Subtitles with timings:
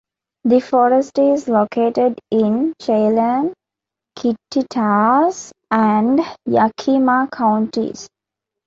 [0.45, 3.53] The forest is located in Chelan,
[4.17, 8.09] Kittitas and Yakima counties.